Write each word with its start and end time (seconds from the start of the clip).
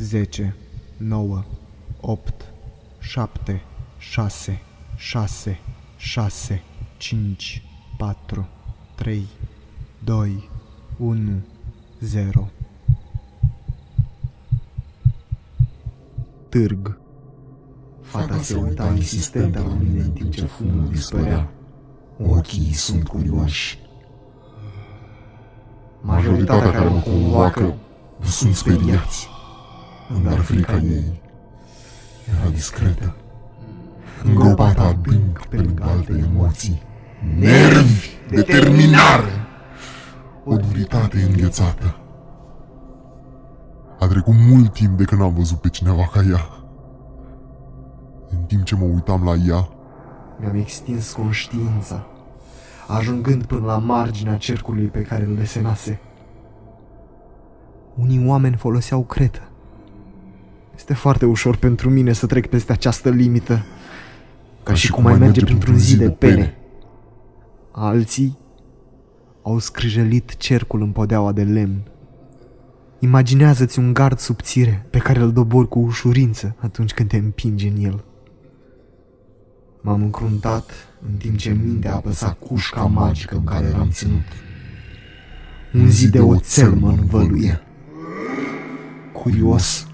10, 0.00 0.54
9, 0.96 1.44
8, 2.00 2.32
7, 3.00 3.62
6, 3.98 4.60
6, 4.96 5.58
6, 5.96 6.62
5, 6.96 7.62
4, 7.96 8.48
3, 8.94 9.26
2, 10.04 10.48
1, 10.98 11.42
0. 12.00 12.48
Târg. 16.48 16.98
Fata 18.00 18.38
se 18.38 18.54
uita 18.56 18.92
insistent 18.96 19.54
la 19.54 19.62
mine 19.62 20.02
în 20.02 20.10
timp 20.10 20.32
ce 20.32 20.44
fumul 20.44 20.88
dispărea. 20.88 21.48
Ochii 22.18 22.72
sunt 22.72 23.08
curioși. 23.08 23.78
Majoritatea 26.00 26.70
care 26.70 26.88
mă 26.88 27.00
convoacă 27.00 27.74
sunt 28.22 28.54
speriați. 28.54 29.28
Dar 30.18 30.38
frica 30.38 30.76
ei 30.76 31.20
era 32.28 32.50
discretă. 32.50 33.14
Îngropată 34.24 34.80
adânc 34.80 35.46
pe 35.48 35.56
lângă 35.56 35.84
alte 35.84 36.26
emoții. 36.30 36.82
Nervi, 37.38 38.08
determinare, 38.30 39.46
o 40.44 40.56
duritate 40.56 41.22
înghețată. 41.22 41.96
A 43.98 44.06
trecut 44.06 44.34
mult 44.48 44.72
timp 44.72 44.98
de 44.98 45.04
când 45.04 45.20
am 45.20 45.34
văzut 45.34 45.58
pe 45.58 45.68
cineva 45.68 46.08
ca 46.12 46.20
ea. 46.30 46.46
În 48.30 48.38
timp 48.38 48.64
ce 48.64 48.74
mă 48.74 48.84
uitam 48.84 49.24
la 49.24 49.34
ea, 49.34 49.68
mi-am 50.40 50.54
extins 50.54 51.12
conștiința, 51.12 52.06
ajungând 52.86 53.44
până 53.44 53.66
la 53.66 53.78
marginea 53.78 54.36
cercului 54.36 54.86
pe 54.86 55.02
care 55.02 55.24
îl 55.24 55.36
desenase. 55.36 56.00
Unii 57.94 58.26
oameni 58.26 58.56
foloseau 58.56 59.02
cretă. 59.02 59.49
Este 60.80 60.94
foarte 60.94 61.26
ușor 61.26 61.56
pentru 61.56 61.90
mine 61.90 62.12
să 62.12 62.26
trec 62.26 62.46
peste 62.46 62.72
această 62.72 63.10
limită, 63.10 63.54
ca, 63.54 63.62
ca 64.62 64.74
și 64.74 64.90
cum 64.90 65.06
ai 65.06 65.18
merge 65.18 65.44
printr-un 65.44 65.78
zi 65.78 65.96
de 65.96 66.10
pene. 66.10 66.54
Alții 67.70 68.38
au 69.42 69.58
scrijălit 69.58 70.36
cercul 70.36 70.82
în 70.82 70.90
podeaua 70.90 71.32
de 71.32 71.42
lemn. 71.42 71.82
Imaginează-ți 72.98 73.78
un 73.78 73.92
gard 73.92 74.18
subțire 74.18 74.86
pe 74.90 74.98
care 74.98 75.20
îl 75.20 75.32
dobori 75.32 75.68
cu 75.68 75.78
ușurință 75.78 76.56
atunci 76.58 76.92
când 76.92 77.08
te 77.08 77.16
împingi 77.16 77.66
în 77.66 77.84
el. 77.84 78.04
M-am 79.80 80.02
încruntat 80.02 80.70
în 81.10 81.16
timp 81.16 81.36
ce 81.36 81.50
mintea 81.62 81.94
apăsa 81.94 82.32
cușca 82.32 82.82
magică 82.82 83.34
în 83.34 83.44
care 83.44 83.66
eram 83.66 83.88
ținut. 83.90 84.26
Un 85.72 85.90
zi 85.90 86.10
de 86.10 86.20
oțel 86.20 86.70
mă 86.70 86.88
învăluie. 86.88 87.60
Curios, 89.12 89.89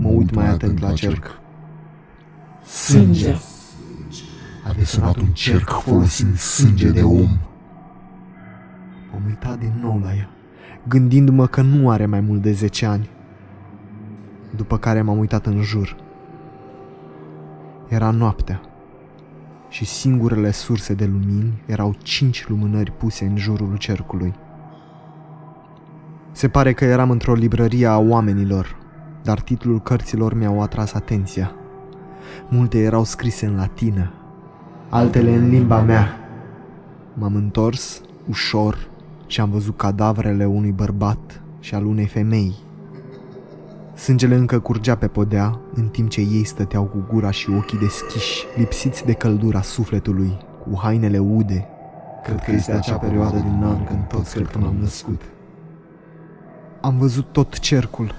mă 0.00 0.08
uit 0.08 0.34
mai 0.34 0.48
atent 0.48 0.80
la 0.80 0.92
cerc. 0.92 1.40
Sânge! 2.64 3.34
A 4.66 4.72
desenat 4.72 5.16
un 5.16 5.32
cerc 5.32 5.68
folosind 5.68 6.36
sânge 6.36 6.90
de 6.90 7.02
om. 7.02 7.38
M-am 9.12 9.22
uitat 9.26 9.58
din 9.58 9.72
nou 9.82 10.00
la 10.02 10.14
ea, 10.14 10.28
gândindu-mă 10.88 11.46
că 11.46 11.62
nu 11.62 11.90
are 11.90 12.06
mai 12.06 12.20
mult 12.20 12.42
de 12.42 12.52
10 12.52 12.86
ani. 12.86 13.08
După 14.56 14.78
care 14.78 15.02
m-am 15.02 15.18
uitat 15.18 15.46
în 15.46 15.62
jur. 15.62 15.96
Era 17.88 18.10
noaptea 18.10 18.60
și 19.68 19.84
singurele 19.84 20.50
surse 20.50 20.94
de 20.94 21.04
lumini 21.04 21.62
erau 21.66 21.94
cinci 22.02 22.48
lumânări 22.48 22.92
puse 22.92 23.24
în 23.24 23.36
jurul 23.36 23.76
cercului. 23.76 24.34
Se 26.32 26.48
pare 26.48 26.72
că 26.72 26.84
eram 26.84 27.10
într-o 27.10 27.34
librărie 27.34 27.86
a 27.86 27.98
oamenilor, 27.98 28.79
dar 29.22 29.40
titlul 29.40 29.80
cărților 29.80 30.34
mi-au 30.34 30.62
atras 30.62 30.92
atenția. 30.92 31.52
Multe 32.48 32.78
erau 32.78 33.04
scrise 33.04 33.46
în 33.46 33.56
latină, 33.56 34.12
altele 34.88 35.34
în 35.34 35.48
limba 35.48 35.80
mea. 35.80 36.18
M-am 37.14 37.34
întors, 37.34 38.00
ușor, 38.28 38.88
și 39.26 39.40
am 39.40 39.50
văzut 39.50 39.76
cadavrele 39.76 40.44
unui 40.44 40.72
bărbat 40.72 41.42
și 41.60 41.74
al 41.74 41.86
unei 41.86 42.06
femei. 42.06 42.54
Sângele 43.94 44.34
încă 44.34 44.58
curgea 44.58 44.94
pe 44.94 45.06
podea, 45.06 45.58
în 45.74 45.88
timp 45.88 46.08
ce 46.08 46.20
ei 46.20 46.44
stăteau 46.44 46.84
cu 46.84 47.06
gura 47.12 47.30
și 47.30 47.50
ochii 47.50 47.78
deschiși, 47.78 48.46
lipsiți 48.56 49.04
de 49.04 49.12
căldura 49.12 49.62
sufletului, 49.62 50.38
cu 50.62 50.78
hainele 50.82 51.18
ude. 51.18 51.66
Cred 52.22 52.40
că 52.40 52.50
este 52.50 52.72
acea 52.72 52.96
perioadă 52.96 53.36
din 53.36 53.62
an 53.64 53.84
când 53.84 54.06
toți 54.08 54.34
cred 54.34 54.46
că 54.46 54.58
m-am 54.58 54.76
născut. 54.80 55.22
Am 56.80 56.98
văzut 56.98 57.26
tot 57.32 57.58
cercul, 57.58 58.14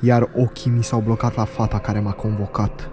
iar 0.00 0.30
ochii 0.36 0.70
mi 0.70 0.84
s-au 0.84 1.00
blocat 1.00 1.36
la 1.36 1.44
fata 1.44 1.78
care 1.78 2.00
m-a 2.00 2.12
convocat, 2.12 2.90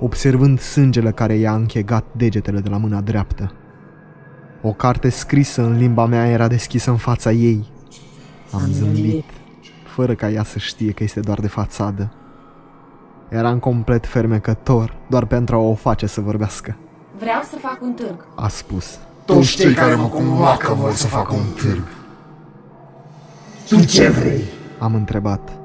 observând 0.00 0.60
sângele 0.60 1.10
care 1.10 1.34
i-a 1.34 1.54
închegat 1.54 2.04
degetele 2.12 2.60
de 2.60 2.68
la 2.68 2.76
mâna 2.76 3.00
dreaptă. 3.00 3.52
O 4.62 4.72
carte 4.72 5.08
scrisă 5.08 5.62
în 5.62 5.76
limba 5.76 6.06
mea 6.06 6.26
era 6.26 6.48
deschisă 6.48 6.90
în 6.90 6.96
fața 6.96 7.32
ei. 7.32 7.66
Am 8.52 8.66
zâmbit, 8.70 9.24
fără 9.94 10.14
ca 10.14 10.30
ea 10.30 10.42
să 10.42 10.58
știe 10.58 10.92
că 10.92 11.02
este 11.02 11.20
doar 11.20 11.40
de 11.40 11.48
fațadă. 11.48 12.12
Eram 13.28 13.58
complet 13.58 14.06
fermecător, 14.06 14.96
doar 15.08 15.24
pentru 15.24 15.54
a 15.54 15.58
o 15.58 15.74
face 15.74 16.06
să 16.06 16.20
vorbească. 16.20 16.76
Vreau 17.18 17.42
să 17.42 17.56
fac 17.56 17.78
un 17.82 17.92
târg. 17.92 18.26
A 18.34 18.48
spus. 18.48 18.98
Toți 19.24 19.56
cei 19.56 19.74
care 19.74 19.94
mă 19.94 20.06
convoacă 20.06 20.74
vor 20.74 20.92
să 20.92 21.06
facă 21.06 21.34
un 21.34 21.46
târg. 21.56 21.82
Tu 23.68 23.84
ce 23.84 24.08
vrei? 24.08 24.42
Am 24.78 24.94
întrebat. 24.94 25.58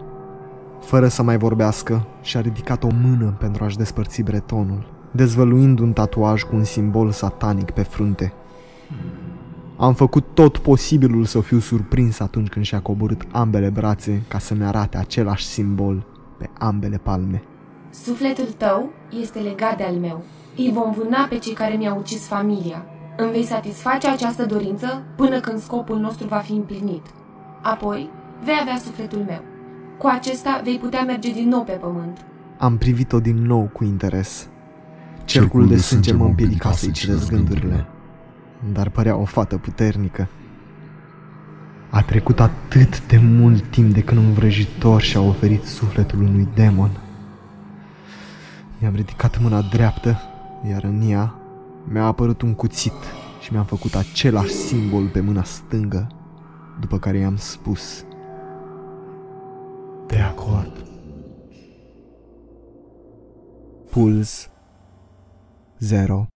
Fără 0.86 1.08
să 1.08 1.24
mai 1.24 1.38
vorbească, 1.38 2.06
și-a 2.22 2.42
ridicat 2.42 2.84
o 2.84 2.88
mână 3.04 3.36
pentru 3.40 3.64
a-și 3.64 3.78
despărți 3.78 4.22
bretonul, 4.22 4.86
dezvăluind 5.12 5.80
un 5.80 5.94
tatuaj 5.94 6.44
cu 6.44 6.56
un 6.56 6.64
simbol 6.64 7.12
satanic 7.12 7.72
pe 7.72 7.82
frunte. 7.82 8.34
Am 9.78 9.94
făcut 9.94 10.26
tot 10.34 10.58
posibilul 10.58 11.26
să 11.26 11.40
fiu 11.40 11.60
surprins 11.60 12.20
atunci 12.20 12.48
când 12.48 12.66
și-a 12.66 12.82
coborât 12.82 13.22
ambele 13.32 13.70
brațe 13.70 14.22
ca 14.28 14.40
să-mi 14.40 14.64
arate 14.64 14.98
același 14.98 15.46
simbol 15.46 16.06
pe 16.38 16.50
ambele 16.60 16.98
palme. 16.98 17.44
Sufletul 17.90 18.48
tău 18.58 18.90
este 19.22 19.40
legat 19.40 19.78
de 19.78 19.84
al 19.84 19.96
meu. 19.96 20.24
Îi 20.58 20.72
vom 20.74 20.92
vâna 20.92 21.26
pe 21.30 21.38
cei 21.38 21.54
care 21.54 21.74
mi-au 21.74 21.98
ucis 21.98 22.28
familia. 22.28 22.86
Îmi 23.18 23.32
vei 23.32 23.44
satisface 23.44 24.08
această 24.08 24.46
dorință 24.46 25.04
până 25.16 25.40
când 25.40 25.60
scopul 25.60 25.98
nostru 25.98 26.28
va 26.28 26.38
fi 26.38 26.52
împlinit. 26.52 27.06
Apoi 27.62 28.10
vei 28.44 28.58
avea 28.62 28.78
sufletul 28.78 29.24
meu. 29.28 29.53
Cu 29.98 30.08
acesta 30.08 30.62
vei 30.64 30.78
putea 30.78 31.04
merge 31.04 31.32
din 31.32 31.48
nou 31.48 31.64
pe 31.64 31.72
pământ. 31.72 32.26
Am 32.58 32.78
privit-o 32.78 33.20
din 33.20 33.36
nou 33.36 33.70
cu 33.74 33.84
interes. 33.84 34.48
Cercul 35.26 35.68
de 35.68 35.78
sânge 35.78 36.14
mă 36.14 36.26
împiedica 36.26 36.72
să-i 36.72 36.92
citesc 36.92 37.30
gândurile 37.30 37.88
dar 38.72 38.90
părea 38.90 39.16
o 39.16 39.26
fată 39.26 39.58
puternică. 39.58 40.28
A 41.90 42.02
trecut 42.02 42.40
atât 42.40 43.08
de 43.08 43.18
mult 43.18 43.64
timp 43.70 43.94
de 43.94 44.02
când 44.02 44.20
un 44.20 44.34
vrăjitor 44.34 45.02
și-a 45.02 45.22
oferit 45.22 45.64
sufletul 45.64 46.22
unui 46.22 46.48
demon. 46.56 46.90
Mi-am 48.80 48.96
ridicat 48.96 49.40
mâna 49.40 49.62
dreaptă, 49.62 50.22
iar 50.70 50.84
în 50.84 51.10
ea 51.10 51.36
mi-a 51.88 52.06
apărut 52.06 52.42
un 52.42 52.54
cuțit 52.54 52.94
și 53.42 53.52
mi-am 53.52 53.66
făcut 53.66 53.96
același 53.96 54.52
simbol 54.52 55.08
pe 55.08 55.20
mâna 55.20 55.44
stângă, 55.44 56.08
după 56.80 57.00
care 57.00 57.18
i-am 57.18 57.36
spus 57.36 58.06
De 60.14 60.22
acord. 60.22 60.72
Puls 63.92 64.52
0 65.80 66.33